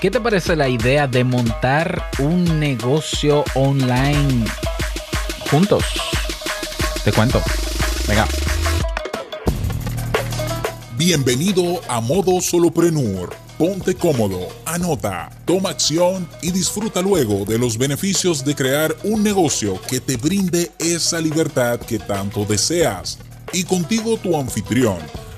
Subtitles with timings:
[0.00, 4.44] ¿Qué te parece la idea de montar un negocio online
[5.50, 5.82] juntos?
[7.02, 7.42] Te cuento.
[8.06, 8.28] Venga.
[10.96, 13.34] Bienvenido a Modo Soloprenur.
[13.58, 19.82] Ponte cómodo, anota, toma acción y disfruta luego de los beneficios de crear un negocio
[19.90, 23.18] que te brinde esa libertad que tanto deseas.
[23.52, 24.98] Y contigo tu anfitrión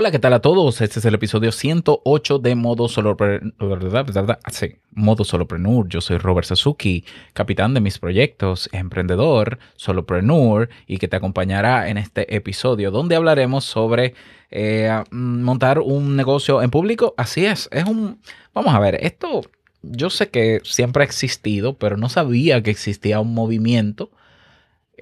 [0.00, 0.80] Hola, ¿qué tal a todos?
[0.80, 3.52] Este es el episodio 108 de Modo Solopreneur.
[4.50, 5.88] Sí, Modo Solopreneur.
[5.88, 7.04] Yo soy Robert Sasuki,
[7.34, 13.66] capitán de mis proyectos, emprendedor, solopreneur y que te acompañará en este episodio donde hablaremos
[13.66, 14.14] sobre
[14.50, 17.12] eh, montar un negocio en público.
[17.18, 18.22] Así es, es un...
[18.54, 19.42] Vamos a ver, esto
[19.82, 24.10] yo sé que siempre ha existido, pero no sabía que existía un movimiento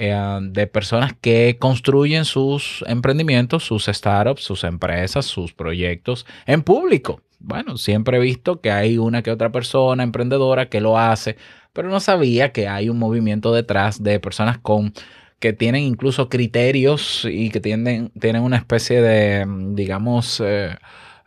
[0.01, 7.21] eh, de personas que construyen sus emprendimientos, sus startups, sus empresas, sus proyectos en público.
[7.41, 11.37] Bueno, siempre he visto que hay una que otra persona emprendedora que lo hace,
[11.73, 14.93] pero no sabía que hay un movimiento detrás de personas con
[15.41, 20.77] que tienen incluso criterios y que tienen, tienen una especie de, digamos, eh,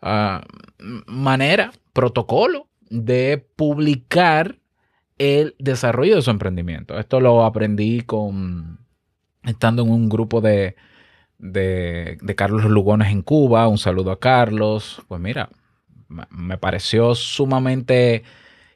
[0.02, 0.46] ah,
[1.08, 4.61] manera, protocolo de publicar
[5.22, 6.98] el desarrollo de su emprendimiento.
[6.98, 8.80] Esto lo aprendí con
[9.44, 10.76] estando en un grupo de,
[11.38, 13.68] de, Carlos Lugones en Cuba.
[13.68, 15.04] Un saludo a Carlos.
[15.08, 15.50] Pues mira,
[16.08, 18.24] me pareció sumamente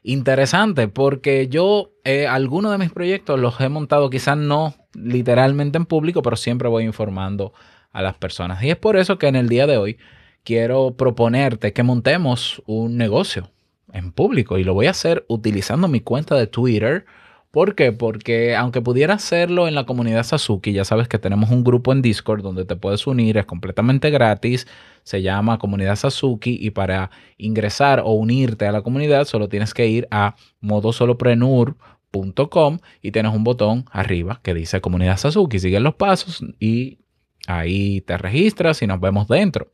[0.04, 5.84] interesante porque yo eh, algunos de mis proyectos los he montado quizás no literalmente en
[5.86, 7.54] público, pero siempre voy informando
[7.90, 8.62] a las personas.
[8.62, 9.98] Y es por eso que en el día de hoy
[10.44, 13.50] quiero proponerte que montemos un negocio,
[13.96, 17.06] en público y lo voy a hacer utilizando mi cuenta de Twitter.
[17.50, 17.92] ¿Por qué?
[17.92, 22.02] Porque aunque pudiera hacerlo en la comunidad Sasuki, ya sabes que tenemos un grupo en
[22.02, 24.66] Discord donde te puedes unir, es completamente gratis,
[25.04, 29.86] se llama Comunidad Sasuki y para ingresar o unirte a la comunidad solo tienes que
[29.86, 35.58] ir a modosoloprenur.com y tienes un botón arriba que dice Comunidad Sasuki.
[35.58, 36.98] Sigue los pasos y
[37.46, 39.72] ahí te registras y nos vemos dentro.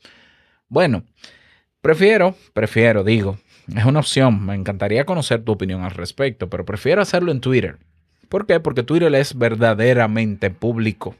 [0.69, 1.03] Bueno,
[1.81, 4.45] prefiero, prefiero, digo, es una opción.
[4.45, 7.78] Me encantaría conocer tu opinión al respecto, pero prefiero hacerlo en Twitter.
[8.28, 8.61] ¿Por qué?
[8.61, 11.15] Porque Twitter es verdaderamente público.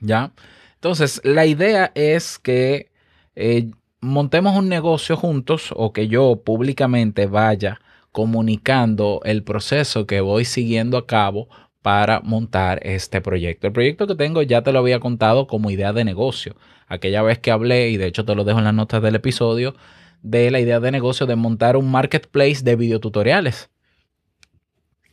[0.00, 0.32] ¿Ya?
[0.74, 2.90] Entonces, la idea es que
[3.34, 3.70] eh,
[4.00, 7.80] montemos un negocio juntos o que yo públicamente vaya
[8.12, 11.48] comunicando el proceso que voy siguiendo a cabo
[11.82, 13.66] para montar este proyecto.
[13.66, 16.56] El proyecto que tengo ya te lo había contado como idea de negocio.
[16.86, 19.74] Aquella vez que hablé, y de hecho te lo dejo en las notas del episodio,
[20.22, 23.70] de la idea de negocio de montar un marketplace de videotutoriales.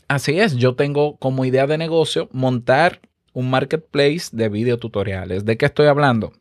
[0.07, 3.01] Así es, yo tengo como idea de negocio montar
[3.33, 5.45] un marketplace de videotutoriales.
[5.45, 6.33] ¿De qué estoy hablando?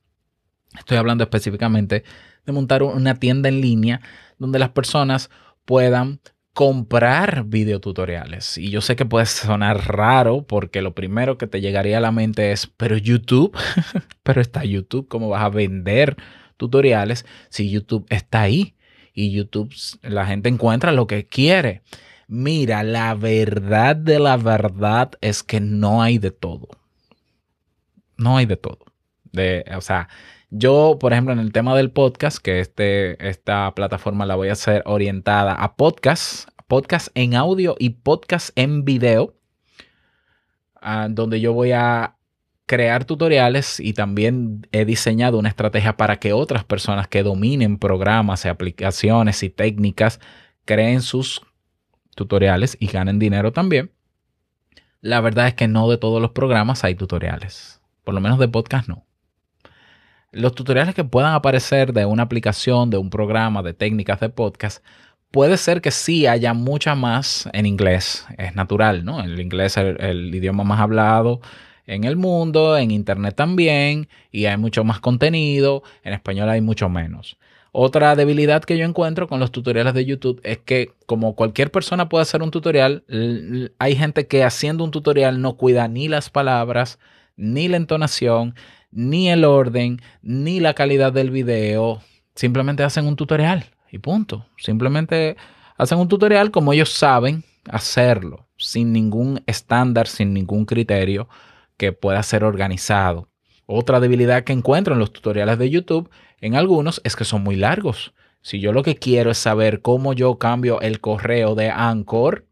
[0.78, 2.04] Estoy hablando específicamente
[2.44, 4.00] de montar una tienda en línea
[4.38, 5.30] donde las personas
[5.64, 6.20] puedan
[6.53, 8.58] comprar videotutoriales.
[8.58, 12.12] Y yo sé que puede sonar raro porque lo primero que te llegaría a la
[12.12, 13.56] mente es, pero YouTube,
[14.22, 16.16] pero está YouTube, ¿cómo vas a vender
[16.56, 18.75] tutoriales si YouTube está ahí
[19.12, 19.72] y YouTube
[20.03, 21.82] la gente encuentra lo que quiere.
[22.26, 26.69] Mira, la verdad de la verdad es que no hay de todo.
[28.16, 28.78] No hay de todo.
[29.32, 30.09] De, o sea,
[30.50, 34.53] yo, por ejemplo, en el tema del podcast, que este, esta plataforma la voy a
[34.53, 39.34] hacer orientada a podcast, podcast en audio y podcast en video,
[40.81, 42.16] ah, donde yo voy a
[42.66, 48.44] crear tutoriales y también he diseñado una estrategia para que otras personas que dominen programas
[48.44, 50.20] y aplicaciones y técnicas
[50.64, 51.42] creen sus
[52.14, 53.92] tutoriales y ganen dinero también.
[55.00, 57.82] La verdad es que no de todos los programas hay tutoriales.
[58.04, 59.04] Por lo menos de podcast no.
[60.33, 64.84] Los tutoriales que puedan aparecer de una aplicación, de un programa, de técnicas de podcast,
[65.30, 68.27] puede ser que sí haya mucha más en inglés.
[68.39, 69.22] Es natural, ¿no?
[69.22, 71.41] El inglés es el idioma más hablado
[71.86, 76.89] en el mundo, en Internet también, y hay mucho más contenido, en español hay mucho
[76.89, 77.36] menos.
[77.77, 82.09] Otra debilidad que yo encuentro con los tutoriales de YouTube es que como cualquier persona
[82.09, 83.03] puede hacer un tutorial,
[83.78, 87.01] hay gente que haciendo un tutorial no cuida ni las palabras,
[87.36, 88.54] ni la entonación,
[88.92, 92.01] ni el orden, ni la calidad del video.
[92.37, 94.47] Simplemente hacen un tutorial y punto.
[94.57, 95.37] Simplemente
[95.77, 101.28] hacen un tutorial como ellos saben hacerlo, sin ningún estándar, sin ningún criterio
[101.76, 103.28] que pueda ser organizado.
[103.66, 106.10] Otra debilidad que encuentro en los tutoriales de YouTube,
[106.41, 108.15] en algunos, es que son muy largos.
[108.42, 112.47] Si yo lo que quiero es saber cómo yo cambio el correo de Anchor,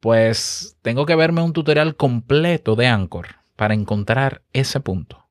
[0.00, 5.28] pues tengo que verme un tutorial completo de Anchor para encontrar ese punto.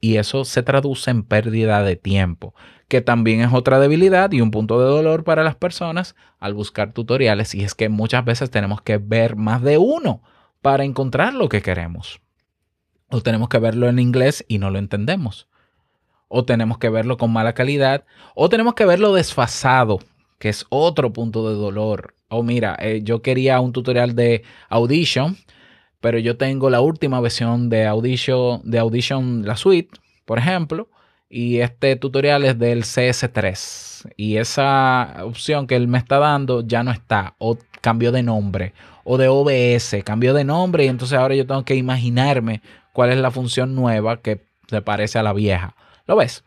[0.00, 2.54] Y eso se traduce en pérdida de tiempo,
[2.88, 6.92] que también es otra debilidad y un punto de dolor para las personas al buscar
[6.92, 7.54] tutoriales.
[7.54, 10.22] Y es que muchas veces tenemos que ver más de uno
[10.66, 12.20] para encontrar lo que queremos.
[13.08, 15.46] O tenemos que verlo en inglés y no lo entendemos.
[16.26, 18.04] O tenemos que verlo con mala calidad.
[18.34, 20.00] O tenemos que verlo desfasado,
[20.40, 22.16] que es otro punto de dolor.
[22.28, 25.36] O mira, eh, yo quería un tutorial de Audition,
[26.00, 30.88] pero yo tengo la última versión de Audition, de Audition, la suite, por ejemplo,
[31.28, 34.14] y este tutorial es del CS3.
[34.16, 38.72] Y esa opción que él me está dando ya no está, o cambió de nombre,
[39.04, 42.62] o de OBS, cambió de nombre, y entonces ahora yo tengo que imaginarme
[42.92, 45.76] cuál es la función nueva que se parece a la vieja.
[46.08, 46.42] ¿Lo ves?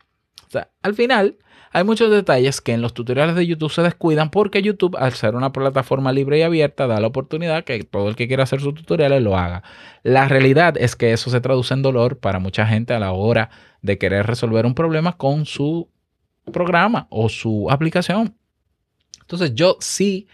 [0.82, 1.38] Al final
[1.72, 5.34] hay muchos detalles que en los tutoriales de YouTube se descuidan porque YouTube, al ser
[5.34, 8.74] una plataforma libre y abierta, da la oportunidad que todo el que quiera hacer sus
[8.74, 9.62] tutoriales lo haga.
[10.02, 13.48] La realidad es que eso se traduce en dolor para mucha gente a la hora
[13.80, 15.88] de querer resolver un problema con su
[16.52, 18.36] programa o su aplicación.
[19.22, 20.28] Entonces yo sí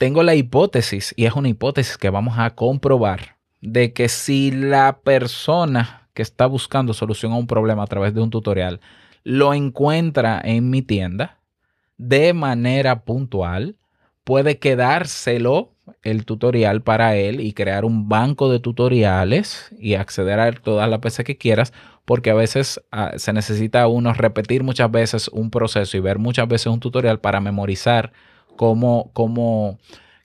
[0.00, 5.00] tengo la hipótesis, y es una hipótesis que vamos a comprobar, de que si la
[5.00, 8.80] persona que está buscando solución a un problema a través de un tutorial
[9.24, 11.38] lo encuentra en mi tienda
[11.98, 13.76] de manera puntual,
[14.24, 20.50] puede quedárselo el tutorial para él y crear un banco de tutoriales y acceder a
[20.52, 21.74] todas las veces que quieras,
[22.06, 26.48] porque a veces ah, se necesita uno repetir muchas veces un proceso y ver muchas
[26.48, 28.14] veces un tutorial para memorizar
[28.60, 29.78] cómo, cómo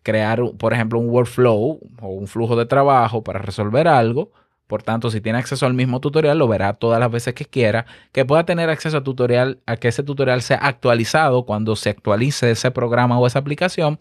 [0.04, 4.34] crear, por ejemplo, un workflow o un flujo de trabajo para resolver algo.
[4.68, 7.86] Por tanto, si tiene acceso al mismo tutorial, lo verá todas las veces que quiera.
[8.12, 12.52] Que pueda tener acceso a tutorial, a que ese tutorial sea actualizado cuando se actualice
[12.52, 14.00] ese programa o esa aplicación.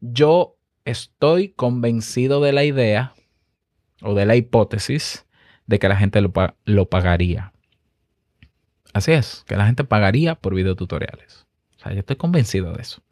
[0.00, 3.14] Yo estoy convencido de la idea
[4.02, 5.24] o de la hipótesis
[5.68, 6.32] de que la gente lo,
[6.64, 7.52] lo pagaría.
[8.92, 11.46] Así es, que la gente pagaría por videotutoriales.
[11.76, 13.02] O sea, yo estoy convencido de eso.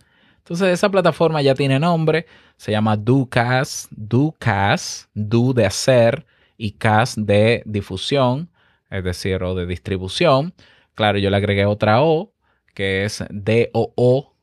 [0.47, 2.25] Entonces, esa plataforma ya tiene nombre,
[2.57, 6.25] se llama DoCast, DoCast, Do de hacer
[6.57, 8.49] y Cast de difusión,
[8.89, 10.55] es decir, o de distribución.
[10.95, 12.33] Claro, yo le agregué otra O,
[12.75, 14.37] que es DOO,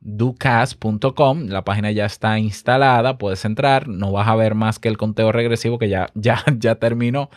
[0.00, 1.46] ducast.com.
[1.46, 5.32] La página ya está instalada, puedes entrar, no vas a ver más que el conteo
[5.32, 7.30] regresivo que ya, ya, ya terminó.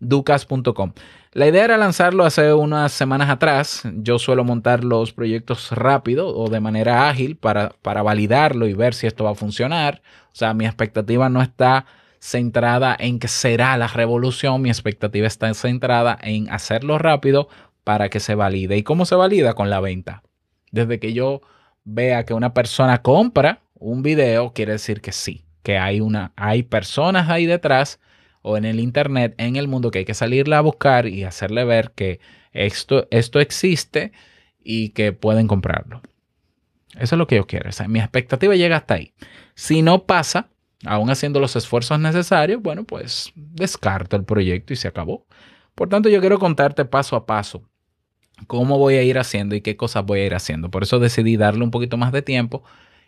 [0.00, 0.92] ducas.com.
[1.32, 3.82] La idea era lanzarlo hace unas semanas atrás.
[3.96, 8.94] Yo suelo montar los proyectos rápido o de manera ágil para, para validarlo y ver
[8.94, 10.02] si esto va a funcionar.
[10.26, 11.86] O sea, mi expectativa no está
[12.20, 17.48] centrada en que será la revolución, mi expectativa está centrada en hacerlo rápido
[17.82, 18.76] para que se valide.
[18.76, 19.54] ¿Y cómo se valida?
[19.54, 20.22] Con la venta.
[20.70, 21.42] Desde que yo
[21.84, 26.62] vea que una persona compra un video, quiere decir que sí, que hay, una, hay
[26.62, 28.00] personas ahí detrás
[28.46, 31.64] o en el Internet, en el mundo, que hay que salirla a buscar y hacerle
[31.64, 32.20] ver que
[32.52, 34.12] esto, esto existe
[34.62, 36.02] y que pueden comprarlo.
[36.98, 37.70] Eso es lo que yo quiero.
[37.88, 39.14] mi expectativa llega hasta ahí.
[39.54, 40.50] Si no pasa,
[40.84, 45.26] aún haciendo los esfuerzos necesarios, bueno, pues descarto el proyecto y se acabó.
[45.74, 47.64] Por tanto, yo quiero contarte paso a paso
[48.46, 50.70] cómo voy a ir haciendo y qué cosas voy a ir haciendo.
[50.70, 52.62] Por eso decidí darle un poquito más de tiempo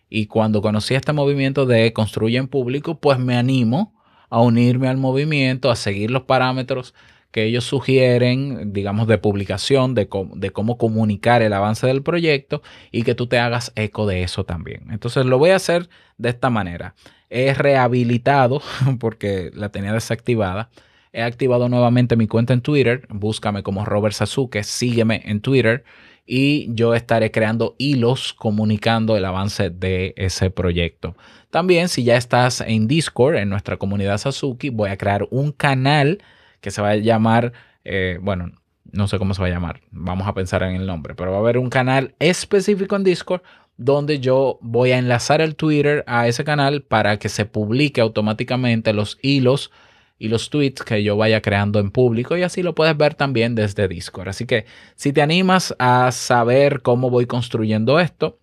[0.08, 3.95] y cuando conocí este movimiento de construye en público, pues me animo
[4.30, 6.95] a unirme al movimiento, a seguir los parámetros
[7.37, 13.14] que ellos sugieren, digamos, de publicación, de, cómo comunicar el avance del proyecto y que
[13.14, 14.87] tú te hagas eco de eso también.
[14.90, 16.95] Entonces lo voy a hacer de esta manera.
[17.28, 18.62] He rehabilitado,
[19.00, 20.71] porque la tenía desactivada,
[21.12, 25.85] he activado nuevamente mi cuenta en Twitter, búscame como Robert Sasuke, sígueme en Twitter
[26.26, 31.16] y yo estaré creando hilos comunicando el avance de ese proyecto.
[31.50, 36.18] También si ya estás en Discord, en nuestra comunidad Sasuke, voy a crear un canal
[36.61, 37.52] que se va a llamar,
[37.85, 38.50] eh, bueno,
[38.92, 41.37] no sé cómo se va a llamar, vamos a pensar en el nombre, pero va
[41.38, 43.42] a haber un canal específico en Discord
[43.76, 48.92] donde yo voy a enlazar el Twitter a ese canal para que se publique automáticamente
[48.92, 49.71] los hilos
[50.18, 53.54] y los tweets que yo vaya creando en público y así lo puedes ver también
[53.54, 54.28] desde Discord.
[54.28, 58.38] Así que si te animas a saber cómo voy construyendo esto,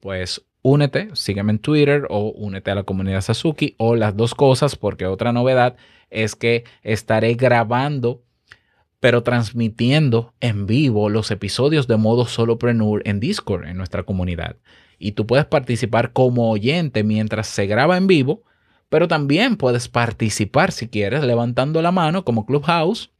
[0.00, 4.76] pues únete, sígueme en Twitter o únete a la comunidad Sasuki o las dos cosas
[4.76, 5.76] porque otra novedad
[6.10, 8.22] es que estaré grabando
[9.02, 14.58] pero transmitiendo en vivo los episodios de modo solopreneur en Discord, en nuestra comunidad.
[14.96, 18.44] Y tú puedes participar como oyente mientras se graba en vivo
[18.92, 23.10] pero también puedes participar si quieres levantando la mano como Clubhouse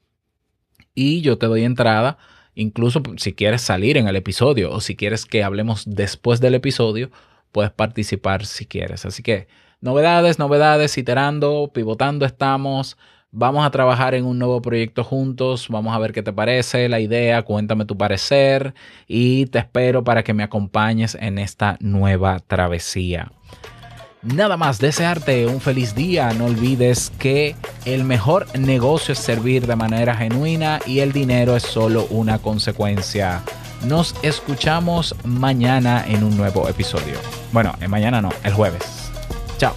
[0.94, 2.18] y yo te doy entrada.
[2.54, 7.10] Incluso si quieres salir en el episodio o si quieres que hablemos después del episodio,
[7.52, 9.06] puedes participar si quieres.
[9.06, 9.48] Así que
[9.80, 12.98] novedades, novedades, iterando, pivotando estamos.
[13.30, 15.68] Vamos a trabajar en un nuevo proyecto juntos.
[15.70, 17.44] Vamos a ver qué te parece la idea.
[17.44, 18.74] Cuéntame tu parecer
[19.08, 23.32] y te espero para que me acompañes en esta nueva travesía.
[24.22, 26.32] Nada más, desearte un feliz día.
[26.32, 31.64] No olvides que el mejor negocio es servir de manera genuina y el dinero es
[31.64, 33.42] solo una consecuencia.
[33.84, 37.16] Nos escuchamos mañana en un nuevo episodio.
[37.52, 39.10] Bueno, mañana no, el jueves.
[39.58, 39.74] Chao.